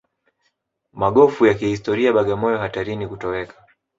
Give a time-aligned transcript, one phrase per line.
[0.93, 3.65] Magofu ya kihistoria Bagamoyo hatarini kutoweka